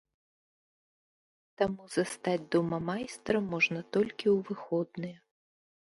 Таму 1.61 1.83
застаць 1.97 2.49
дома 2.57 2.77
майстра 2.89 3.37
можна 3.53 3.79
толькі 3.99 4.25
ў 4.37 4.53
выходныя. 4.53 5.17